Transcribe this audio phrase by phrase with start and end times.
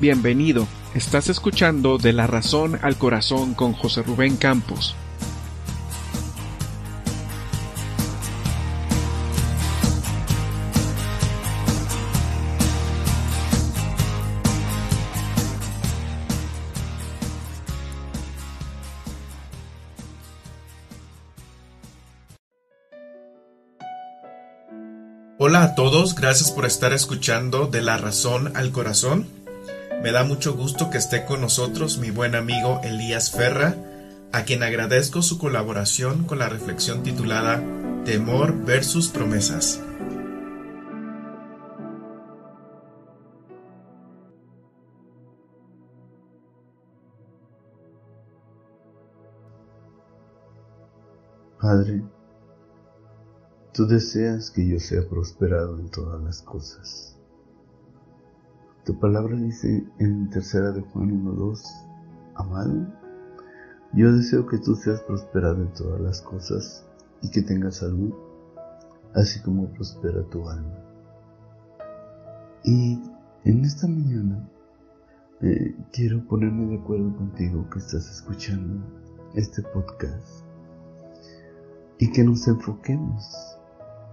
[0.00, 4.94] Bienvenido, estás escuchando De la Razón al Corazón con José Rubén Campos.
[25.40, 29.26] Hola a todos, gracias por estar escuchando De la Razón al Corazón.
[30.02, 33.74] Me da mucho gusto que esté con nosotros mi buen amigo Elías Ferra,
[34.32, 37.62] a quien agradezco su colaboración con la reflexión titulada
[38.04, 39.80] Temor versus promesas.
[51.60, 52.02] Padre,
[53.78, 57.17] Tú deseas que yo sea prosperado en todas las cosas.
[58.88, 61.60] Tu palabra dice en tercera de Juan 1.2,
[62.36, 62.86] amado,
[63.92, 66.86] yo deseo que tú seas prosperado en todas las cosas
[67.20, 68.14] y que tengas salud,
[69.14, 70.72] así como prospera tu alma.
[72.64, 72.98] Y
[73.44, 74.48] en esta mañana
[75.42, 78.82] eh, quiero ponerme de acuerdo contigo que estás escuchando
[79.34, 80.46] este podcast
[81.98, 83.22] y que nos enfoquemos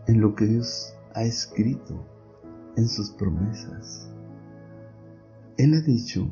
[0.08, 2.06] en lo que Dios ha escrito
[2.76, 4.12] en sus promesas.
[5.58, 6.28] Él ha dicho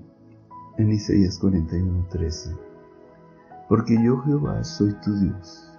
[0.78, 2.58] en Isaías 41:13,
[3.70, 5.72] porque yo Jehová soy tu Dios,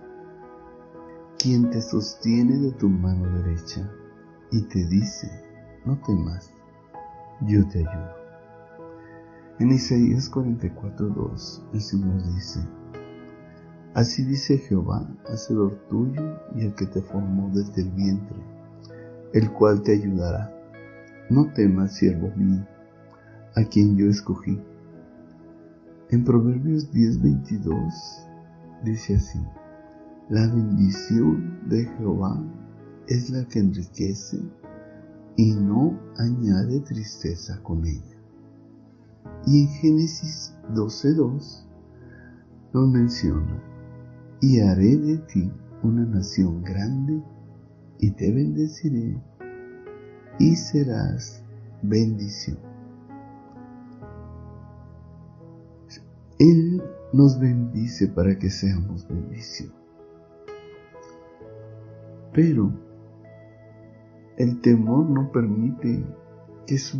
[1.38, 3.92] quien te sostiene de tu mano derecha
[4.50, 5.30] y te dice,
[5.84, 6.54] no temas,
[7.42, 8.14] yo te ayudo.
[9.58, 12.60] En Isaías 44:2 el Señor dice,
[13.92, 18.38] Así dice Jehová, hacedor tuyo y el que te formó desde el vientre,
[19.34, 20.50] el cual te ayudará.
[21.28, 22.66] No temas, siervo mío,
[23.56, 24.58] a quien yo escogí.
[26.10, 27.92] En Proverbios 10:22
[28.84, 29.40] dice así,
[30.28, 32.42] la bendición de Jehová
[33.08, 34.40] es la que enriquece
[35.36, 38.16] y no añade tristeza con ella.
[39.46, 41.66] Y en Génesis 12:2
[42.72, 43.62] lo menciona
[44.40, 45.50] y haré de ti
[45.82, 47.22] una nación grande
[47.98, 49.22] y te bendeciré
[50.38, 51.42] y serás
[51.82, 52.73] bendición.
[57.14, 59.72] Nos bendice para que seamos bendición.
[62.32, 62.72] Pero
[64.36, 66.04] el temor no permite
[66.66, 66.98] que su,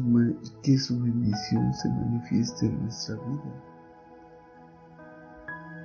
[0.63, 3.65] que su bendición se manifieste en nuestra vida.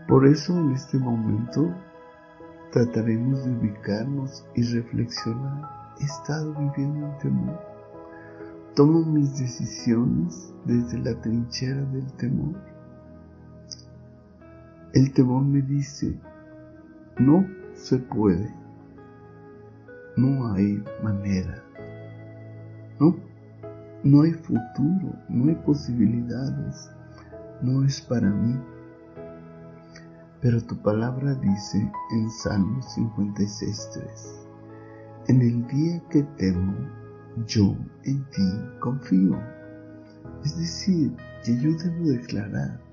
[0.08, 1.74] Por eso en este momento
[2.72, 5.96] trataremos de ubicarnos y reflexionar.
[6.00, 7.60] He estado viviendo en temor.
[8.76, 12.69] Tomo mis decisiones desde la trinchera del temor.
[15.00, 16.14] El temor me dice,
[17.20, 18.54] no se puede,
[20.18, 21.64] no hay manera,
[23.00, 23.16] no,
[24.04, 26.92] no hay futuro, no hay posibilidades,
[27.62, 28.60] no es para mí.
[30.42, 34.04] Pero tu palabra dice en Salmo 56.3,
[35.30, 36.76] en el día que temo,
[37.48, 37.74] yo
[38.04, 38.52] en ti
[38.82, 39.40] confío.
[40.44, 41.16] Es decir,
[41.46, 42.89] que yo debo declarar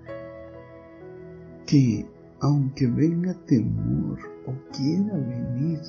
[1.66, 2.06] que
[2.40, 5.80] aunque venga temor o quiera venir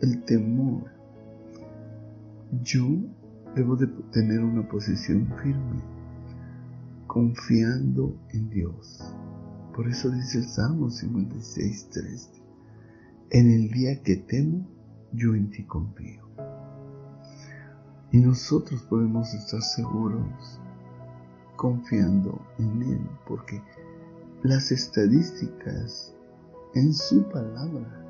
[0.00, 0.84] el temor,
[2.62, 2.86] yo
[3.54, 5.82] debo de tener una posición firme,
[7.06, 9.14] confiando en Dios.
[9.74, 12.30] Por eso dice el Salmo 56, 3.
[13.30, 14.66] En el día que temo,
[15.12, 16.26] yo en ti confío.
[18.10, 20.60] Y nosotros podemos estar seguros
[21.56, 23.60] confiando en Él, porque
[24.42, 26.14] las estadísticas
[26.74, 28.04] en su palabra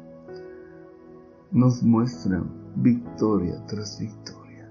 [1.51, 4.71] nos muestran victoria tras victoria.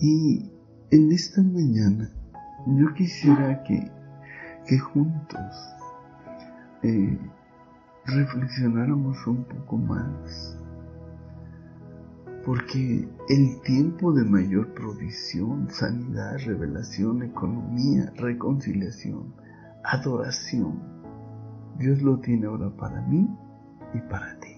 [0.00, 0.50] Y
[0.90, 2.10] en esta mañana
[2.66, 3.88] yo quisiera que,
[4.66, 5.74] que juntos
[6.82, 7.18] eh,
[8.06, 10.58] reflexionáramos un poco más,
[12.44, 19.32] porque el tiempo de mayor provisión, sanidad, revelación, economía, reconciliación,
[19.84, 20.80] adoración,
[21.78, 23.28] Dios lo tiene ahora para mí
[23.94, 24.56] y para ti.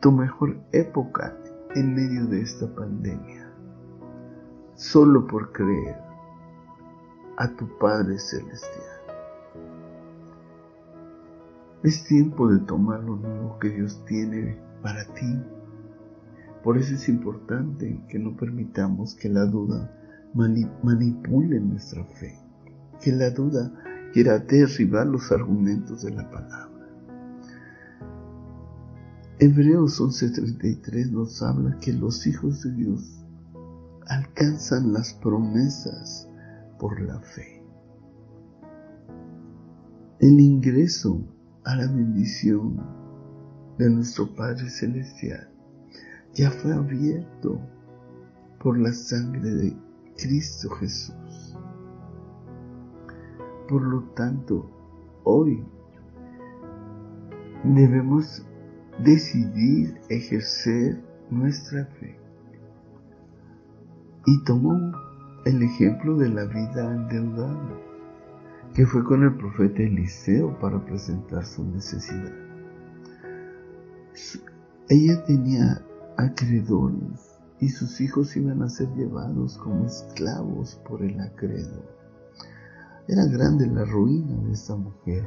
[0.00, 1.36] Tu mejor época
[1.74, 3.50] en medio de esta pandemia,
[4.74, 5.96] solo por creer
[7.36, 8.84] a tu Padre Celestial.
[11.82, 15.38] Es tiempo de tomar lo nuevo que Dios tiene para ti,
[16.66, 19.88] Por eso es importante que no permitamos que la duda
[20.34, 22.36] manipule nuestra fe,
[23.00, 23.72] que la duda
[24.12, 26.88] quiera derribar los argumentos de la palabra.
[29.38, 33.24] Hebreos 11:33 nos habla que los hijos de Dios
[34.08, 36.28] alcanzan las promesas
[36.80, 37.62] por la fe.
[40.18, 41.24] El ingreso
[41.62, 42.82] a la bendición
[43.78, 45.55] de nuestro Padre Celestial
[46.36, 47.58] ya fue abierto
[48.62, 49.76] por la sangre de
[50.18, 51.56] Cristo Jesús.
[53.68, 54.70] Por lo tanto,
[55.24, 55.64] hoy
[57.64, 58.46] debemos
[59.02, 62.18] decidir ejercer nuestra fe.
[64.26, 64.92] Y tomó
[65.46, 67.80] el ejemplo de la vida endeudada,
[68.74, 72.32] que fue con el profeta Eliseo para presentar su necesidad.
[74.88, 75.82] Ella tenía
[76.16, 81.96] acreedores y sus hijos iban a ser llevados como esclavos por el acreedor.
[83.08, 85.24] Era grande la ruina de esta mujer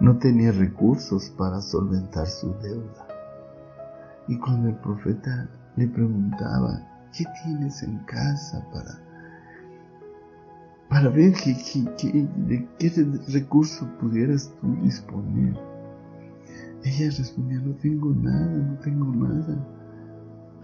[0.00, 3.06] no tenía recursos para solventar su deuda.
[4.28, 6.82] Y cuando el profeta le preguntaba,
[7.16, 9.00] ¿qué tienes en casa para,
[10.90, 15.56] para ver de qué recurso pudieras tú disponer?
[16.82, 19.75] Ella respondía, no tengo nada, no tengo nada.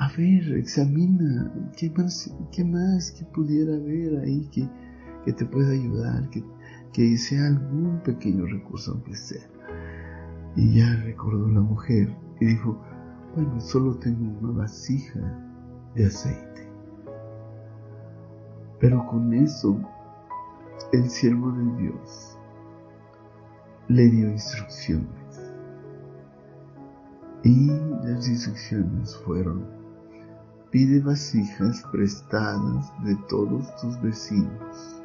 [0.02, 4.68] A ver, examina, ¿qué más, qué más que pudiera haber ahí que,
[5.24, 6.42] que te pueda ayudar, que,
[6.92, 9.46] que hice algún pequeño recurso aunque sea.
[10.56, 12.82] Y ya recordó la mujer y dijo,
[13.36, 15.20] bueno, solo tengo una vasija
[15.94, 16.68] de aceite.
[18.80, 19.78] Pero con eso
[20.92, 22.36] el siervo de Dios
[23.86, 25.52] le dio instrucciones.
[27.44, 27.68] Y
[28.02, 29.81] las instrucciones fueron,
[30.72, 35.00] pide vasijas prestadas de todos tus vecinos,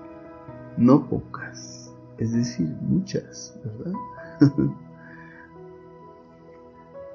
[0.78, 1.88] no pocas
[2.18, 3.94] es decir, muchas, ¿verdad?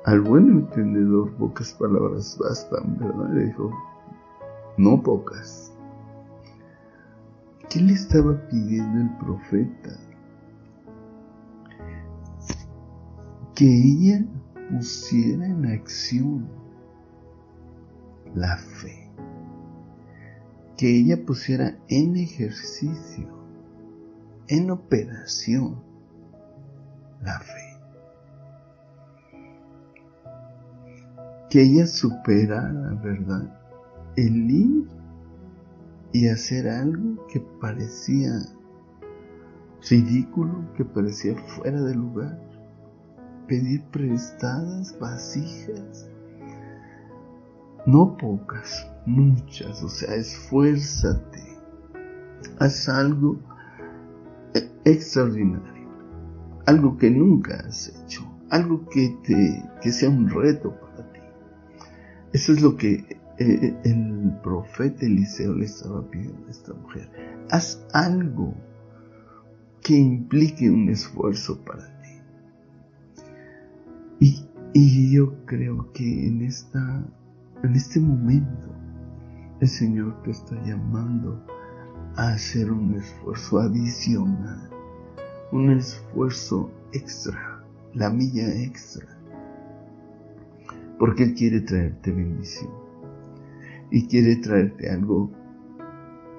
[0.05, 3.31] Al buen entendedor pocas palabras bastan, ¿verdad?
[3.35, 3.71] Le dijo,
[4.77, 5.73] no pocas.
[7.69, 9.97] ¿Qué le estaba pidiendo el profeta?
[13.55, 14.25] Que ella
[14.71, 16.49] pusiera en acción
[18.35, 19.11] la fe.
[20.77, 23.43] Que ella pusiera en ejercicio
[24.49, 25.83] en operación
[27.23, 27.79] la fe.
[31.49, 33.59] Que ella superara, ¿verdad?
[34.17, 34.89] El ir
[36.13, 38.31] y hacer algo que parecía
[39.89, 42.39] ridículo, que parecía fuera de lugar.
[43.49, 46.09] Pedir prestadas vasijas,
[47.87, 51.59] no pocas, muchas, o sea, esfuérzate,
[52.59, 53.39] haz algo
[54.85, 55.89] extraordinario,
[56.67, 61.21] algo que nunca has hecho, algo que, te, que sea un reto para ti.
[62.33, 67.11] Eso es lo que eh, el profeta Eliseo le estaba pidiendo a esta mujer.
[67.51, 68.55] Haz algo
[69.83, 72.09] que implique un esfuerzo para ti.
[74.21, 77.05] Y, y yo creo que en, esta,
[77.63, 78.69] en este momento
[79.61, 81.45] el Señor te está llamando
[82.17, 84.73] a hacer un esfuerzo adicional
[85.53, 89.07] un esfuerzo extra, la milla extra,
[90.99, 92.71] porque Él quiere traerte bendición
[93.91, 95.31] y quiere traerte algo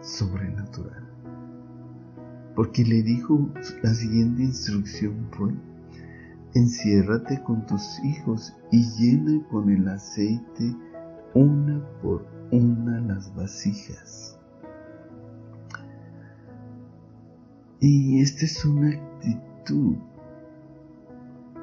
[0.02, 1.08] sobrenatural.
[2.56, 3.50] Porque le dijo
[3.84, 5.52] la siguiente instrucción fue,
[6.56, 10.76] enciérrate con tus hijos y llena con el aceite
[11.34, 14.34] una por una las vasijas
[17.86, 19.98] Y esta es una actitud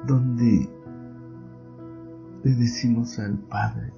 [0.05, 0.69] donde
[2.43, 3.91] le decimos al Padre,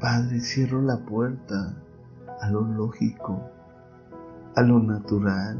[0.00, 1.76] Padre, cierro la puerta
[2.40, 3.38] a lo lógico,
[4.56, 5.58] a lo natural,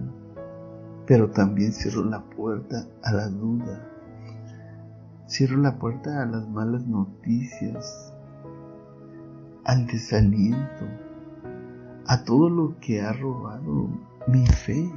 [1.06, 3.87] pero también cierro la puerta a la duda.
[5.26, 8.12] Cierro la puerta a las malas noticias,
[9.64, 10.87] al desaliento,
[12.07, 13.88] a todo lo que ha robado
[14.28, 14.93] mi fe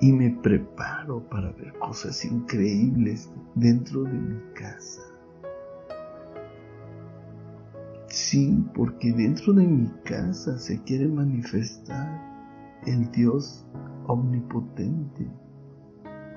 [0.00, 5.02] y me preparo para ver cosas increíbles dentro de mi casa.
[8.08, 12.28] Sí, porque dentro de mi casa se quiere manifestar
[12.86, 13.66] el Dios
[14.06, 15.26] omnipotente,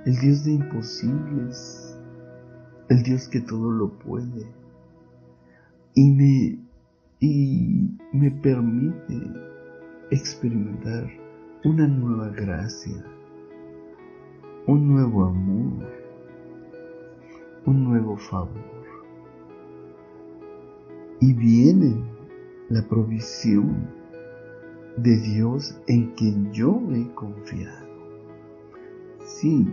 [0.06, 1.91] el Dios de imposibles,
[2.92, 4.46] el Dios que todo lo puede,
[5.96, 6.60] y me,
[7.22, 9.16] y me permite
[10.10, 11.10] experimentar
[11.64, 13.02] una nueva gracia,
[14.68, 15.88] un nuevo amor,
[17.66, 18.84] un nuevo favor.
[21.22, 21.96] Y viene
[22.68, 23.88] la provisión
[24.98, 27.88] de Dios en quien yo he confiado.
[29.24, 29.66] Sí,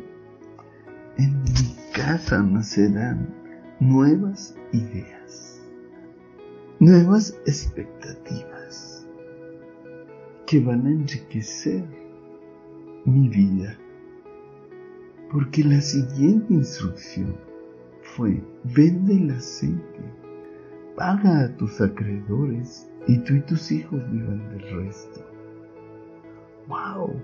[1.16, 3.28] en mi casa nacerán
[3.80, 5.60] nuevas ideas,
[6.78, 9.04] nuevas expectativas
[10.46, 11.82] que van a enriquecer
[13.04, 13.76] mi vida.
[15.32, 17.34] Porque la siguiente instrucción
[18.02, 20.04] fue, vende el aceite,
[20.94, 25.20] paga a tus acreedores y tú y tus hijos vivan del resto.
[26.68, 27.20] ¡Wow!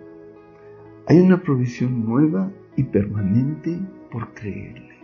[1.07, 3.79] Hay una provisión nueva y permanente
[4.15, 4.95] por creerle.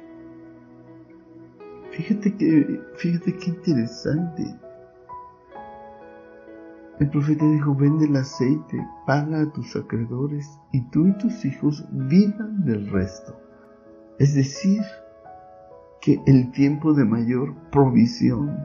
[1.91, 4.45] Fíjate que, fíjate qué interesante.
[7.01, 11.85] El profeta dijo, vende el aceite, paga a tus acreedores y tú y tus hijos
[11.91, 13.37] vivan del resto.
[14.21, 14.81] Es decir,
[16.01, 18.65] que el tiempo de mayor provisión,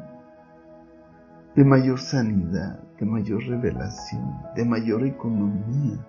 [1.56, 6.06] de mayor sanidad, de mayor revelación, de mayor economía,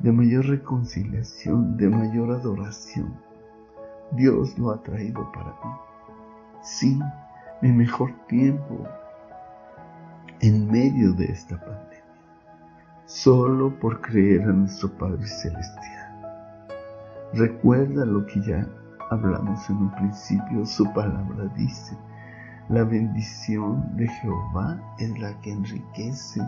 [0.00, 3.27] de mayor reconciliación, de mayor adoración.
[4.12, 5.72] Dios lo ha traído para mí.
[6.62, 6.98] Sí,
[7.62, 8.86] mi mejor tiempo
[10.40, 11.88] en medio de esta pandemia.
[13.06, 15.98] Solo por creer a nuestro Padre Celestial.
[17.34, 18.66] Recuerda lo que ya
[19.10, 21.96] hablamos en un principio, su palabra dice,
[22.68, 26.40] la bendición de Jehová es la que enriquece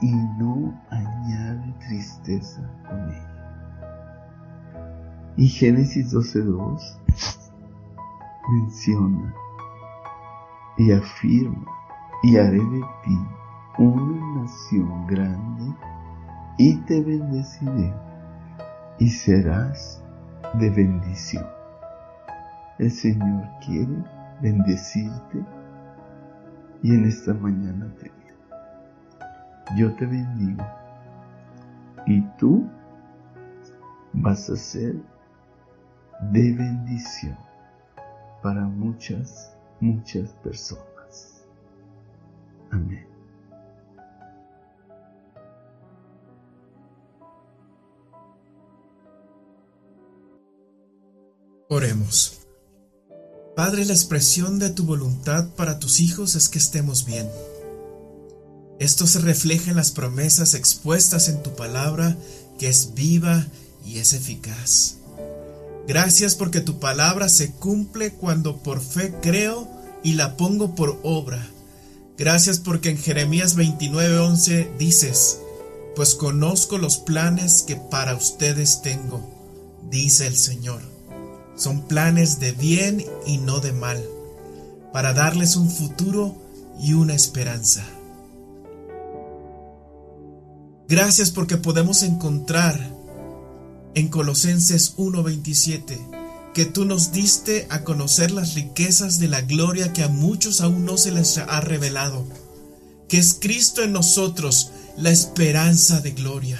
[0.00, 3.29] y no añade tristeza con ella.
[5.36, 6.98] Y Génesis 12.2
[8.50, 9.34] menciona
[10.76, 11.64] y afirma,
[12.22, 13.18] y haré de ti
[13.78, 15.74] una nación grande
[16.58, 17.94] y te bendeciré
[18.98, 20.02] y serás
[20.54, 21.46] de bendición.
[22.78, 24.04] El Señor quiere
[24.42, 25.44] bendecirte
[26.82, 28.10] y en esta mañana te
[29.76, 30.64] yo te bendigo
[32.06, 32.68] y tú
[34.12, 34.96] vas a ser
[36.32, 37.38] de bendición
[38.42, 41.44] para muchas, muchas personas.
[42.70, 43.06] Amén.
[51.68, 52.46] Oremos.
[53.56, 57.28] Padre, la expresión de tu voluntad para tus hijos es que estemos bien
[58.80, 62.16] esto se refleja en las promesas expuestas en tu palabra,
[62.58, 63.46] que es viva
[63.84, 64.99] y es eficaz.
[65.90, 69.68] Gracias porque tu palabra se cumple cuando por fe creo
[70.04, 71.44] y la pongo por obra.
[72.16, 75.40] Gracias porque en Jeremías 29:11 dices,
[75.96, 79.28] pues conozco los planes que para ustedes tengo,
[79.90, 80.80] dice el Señor.
[81.56, 84.00] Son planes de bien y no de mal,
[84.92, 86.36] para darles un futuro
[86.80, 87.84] y una esperanza.
[90.86, 92.99] Gracias porque podemos encontrar
[93.94, 96.20] en Colosenses 1:27
[96.54, 100.84] que tú nos diste a conocer las riquezas de la gloria que a muchos aún
[100.84, 102.26] no se les ha revelado,
[103.08, 106.58] que es Cristo en nosotros, la esperanza de gloria.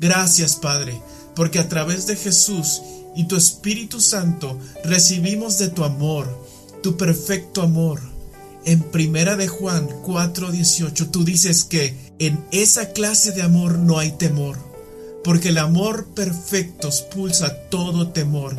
[0.00, 1.00] Gracias, Padre,
[1.36, 2.82] porque a través de Jesús
[3.14, 6.28] y tu Espíritu Santo recibimos de tu amor,
[6.82, 8.00] tu perfecto amor.
[8.64, 14.12] En Primera de Juan 4:18 tú dices que en esa clase de amor no hay
[14.12, 14.58] temor,
[15.24, 18.56] porque el amor perfecto expulsa todo temor.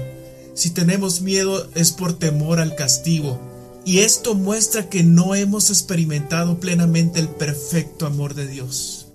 [0.55, 3.39] Si tenemos miedo es por temor al castigo,
[3.86, 9.07] y esto muestra que no hemos experimentado plenamente el perfecto amor de Dios.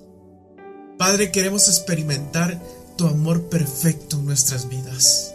[0.97, 2.63] Padre, queremos experimentar
[2.97, 5.35] tu amor perfecto en nuestras vidas.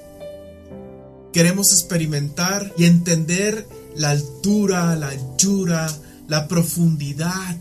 [1.34, 5.91] Queremos experimentar y entender la altura, la anchura,
[6.29, 7.57] la profundidad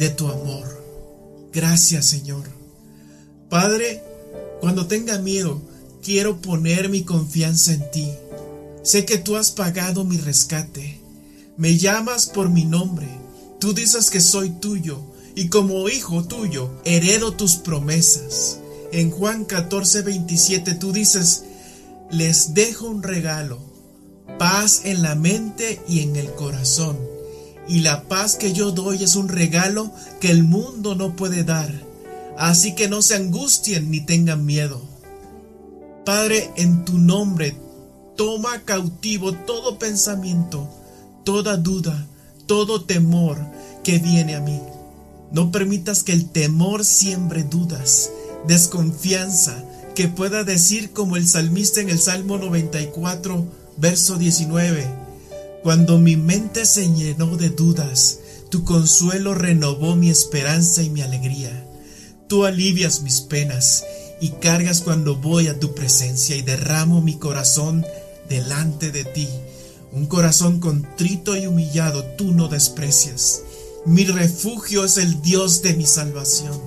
[0.00, 0.66] de tu amor.
[1.52, 2.57] Gracias Señor.
[3.48, 4.02] Padre,
[4.60, 5.60] cuando tenga miedo,
[6.02, 8.08] quiero poner mi confianza en ti.
[8.82, 11.00] Sé que tú has pagado mi rescate.
[11.56, 13.08] Me llamas por mi nombre.
[13.58, 15.00] Tú dices que soy tuyo
[15.34, 18.58] y como hijo tuyo heredo tus promesas.
[18.92, 21.44] En Juan 14, 27 tú dices,
[22.10, 23.58] les dejo un regalo,
[24.38, 26.96] paz en la mente y en el corazón
[27.68, 31.70] y la paz que yo doy es un regalo que el mundo no puede dar.
[32.38, 34.80] Así que no se angustien ni tengan miedo.
[36.04, 37.56] Padre, en tu nombre,
[38.16, 40.68] toma cautivo todo pensamiento,
[41.24, 42.06] toda duda,
[42.46, 43.38] todo temor
[43.82, 44.60] que viene a mí.
[45.32, 48.12] No permitas que el temor siembre dudas,
[48.46, 49.64] desconfianza,
[49.96, 53.46] que pueda decir como el salmista en el Salmo 94,
[53.78, 54.86] verso 19,
[55.64, 61.64] cuando mi mente se llenó de dudas, tu consuelo renovó mi esperanza y mi alegría.
[62.28, 63.86] Tú alivias mis penas
[64.20, 67.86] y cargas cuando voy a tu presencia y derramo mi corazón
[68.28, 69.26] delante de ti.
[69.92, 73.42] Un corazón contrito y humillado tú no desprecias.
[73.86, 76.60] Mi refugio es el Dios de mi salvación.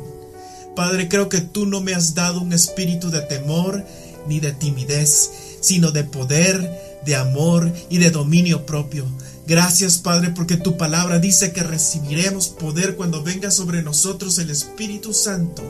[0.76, 3.86] Padre, creo que tú no me has dado un espíritu de temor
[4.28, 9.06] ni de timidez, sino de poder, de amor y de dominio propio.
[9.48, 15.14] Gracias Padre porque tu palabra dice que recibiremos poder cuando venga sobre nosotros el Espíritu
[15.14, 15.64] Santo.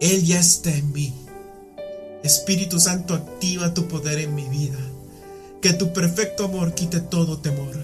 [0.00, 1.14] Él ya está en mí.
[2.22, 4.78] Espíritu Santo, activa tu poder en mi vida.
[5.62, 7.76] Que tu perfecto amor quite todo temor.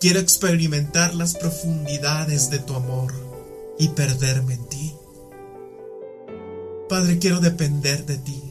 [0.00, 3.12] Quiero experimentar las profundidades de tu amor
[3.78, 4.94] y perderme en ti.
[6.88, 8.49] Padre, quiero depender de ti.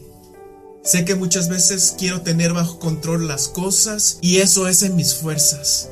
[0.89, 5.13] Sé que muchas veces quiero tener bajo control las cosas y eso es en mis
[5.13, 5.88] fuerzas.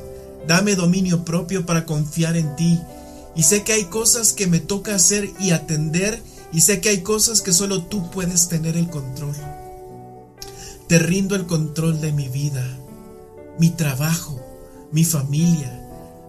[0.48, 2.80] Dame dominio propio para confiar en ti.
[3.36, 6.20] Y sé que hay cosas que me toca hacer y atender
[6.52, 9.36] y sé que hay cosas que solo tú puedes tener el control.
[10.88, 12.66] Te rindo el control de mi vida,
[13.56, 14.40] mi trabajo,
[14.90, 15.80] mi familia,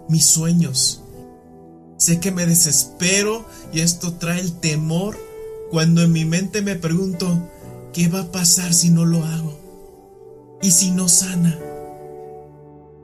[0.09, 1.01] mis sueños.
[1.97, 5.17] Sé que me desespero y esto trae el temor
[5.71, 7.49] cuando en mi mente me pregunto,
[7.93, 9.59] ¿Qué va a pasar si no lo hago?
[10.61, 11.57] ¿Y si no sana?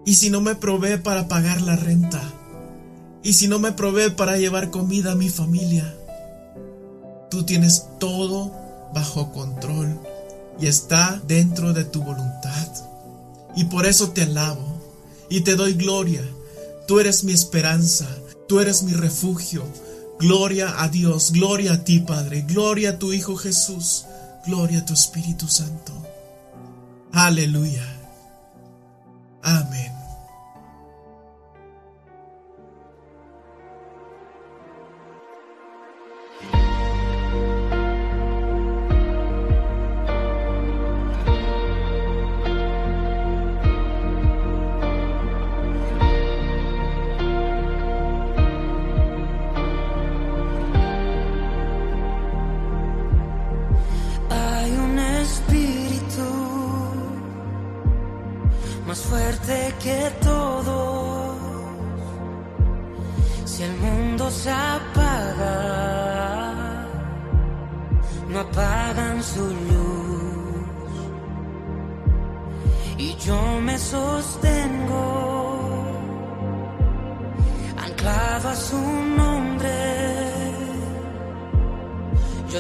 [0.05, 2.21] ¿Y si no me provee para pagar la renta?
[3.23, 5.95] ¿Y si no me provee para llevar comida a mi familia?
[7.31, 8.51] Tú tienes todo
[8.93, 9.99] bajo control
[10.59, 12.67] y está dentro de tu voluntad.
[13.55, 14.79] Y por eso te alabo
[15.29, 16.21] y te doy gloria.
[16.87, 18.07] Tú eres mi esperanza,
[18.47, 19.63] tú eres mi refugio.
[20.19, 24.05] Gloria a Dios, gloria a ti Padre, gloria a tu Hijo Jesús.
[24.45, 25.91] Gloria a tu Espíritu Santo.
[27.11, 27.83] Aleluya.
[29.41, 29.94] Amén.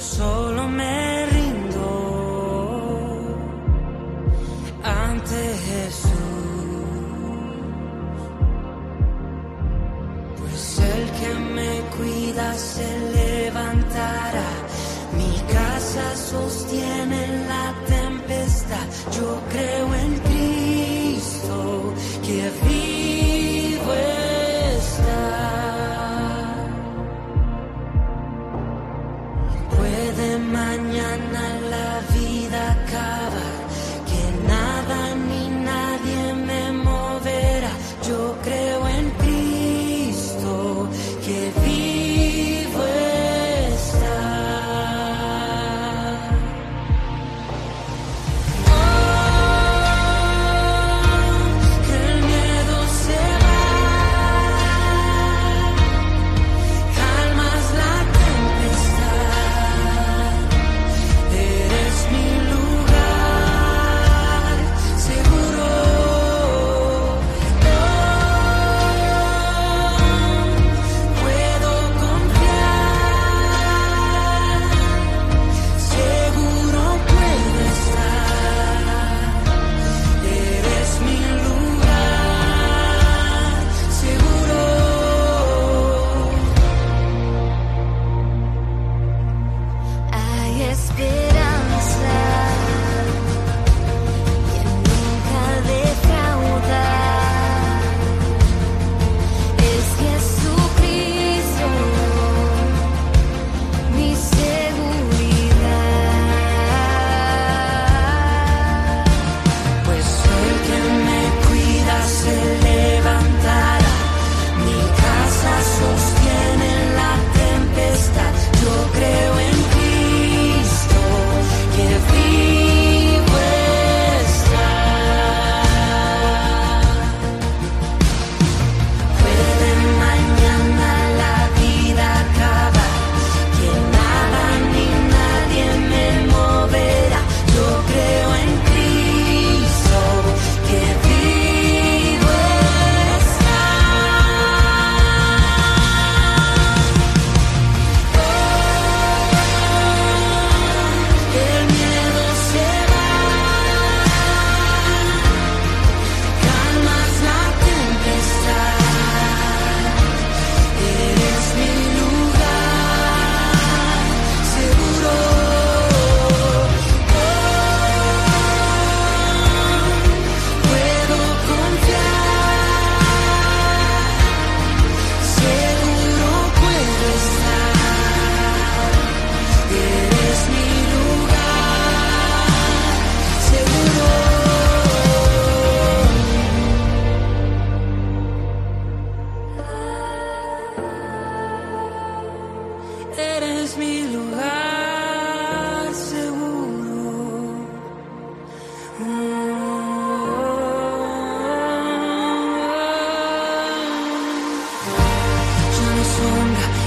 [0.05, 1.04] solo me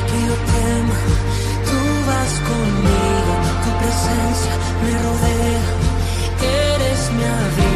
[0.08, 0.96] que yo tema.
[1.68, 3.32] Tú vas conmigo,
[3.64, 5.64] tu presencia me rodea,
[6.40, 7.67] eres mi abrigo.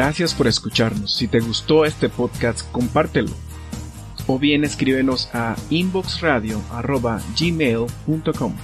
[0.00, 1.14] Gracias por escucharnos.
[1.14, 3.32] Si te gustó este podcast, compártelo.
[4.26, 8.54] O bien escríbenos a inboxradio.gmail.com.